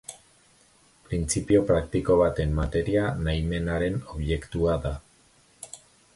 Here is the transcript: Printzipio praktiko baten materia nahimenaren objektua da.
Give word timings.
Printzipio 1.09 1.61
praktiko 1.71 2.15
baten 2.21 2.57
materia 2.61 3.05
nahimenaren 3.29 4.01
objektua 4.17 4.81
da. 4.89 4.97